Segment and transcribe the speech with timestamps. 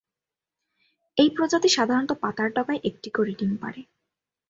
[1.17, 3.81] এই প্রজাতি সাধারনত পাতার ডগায় একটি করে ডিম পাড়ে।